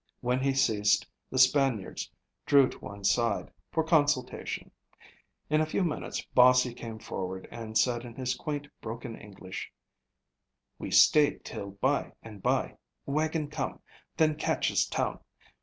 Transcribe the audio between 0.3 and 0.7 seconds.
he